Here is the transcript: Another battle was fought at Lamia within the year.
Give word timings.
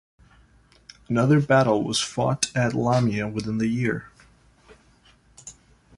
Another 1.09 1.39
battle 1.39 1.83
was 1.83 2.01
fought 2.01 2.51
at 2.55 2.73
Lamia 2.73 3.27
within 3.27 3.59
the 3.59 3.67
year. 3.67 4.09